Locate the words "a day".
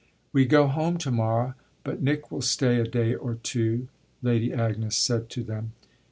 2.79-3.13